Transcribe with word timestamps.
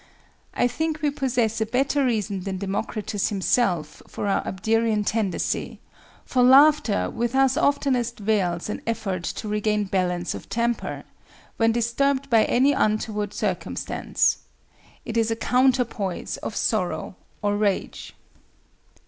I 0.55 0.67
think 0.67 1.03
we 1.03 1.11
possess 1.11 1.61
a 1.61 1.65
better 1.67 2.03
reason 2.03 2.39
than 2.41 2.57
Democritus 2.57 3.29
himself 3.29 4.01
for 4.07 4.27
our 4.27 4.43
Abderian 4.47 5.05
tendency; 5.05 5.79
for 6.25 6.41
laughter 6.41 7.07
with 7.11 7.35
us 7.35 7.55
oftenest 7.55 8.17
veils 8.17 8.67
an 8.67 8.81
effort 8.87 9.21
to 9.25 9.47
regain 9.47 9.83
balance 9.83 10.33
of 10.33 10.49
temper, 10.49 11.03
when 11.57 11.71
disturbed 11.71 12.31
by 12.31 12.45
any 12.45 12.71
untoward 12.73 13.31
circumstance. 13.31 14.39
It 15.05 15.17
is 15.17 15.29
a 15.29 15.35
counterpoise 15.35 16.37
of 16.37 16.55
sorrow 16.55 17.15
or 17.43 17.55
rage. 17.55 18.15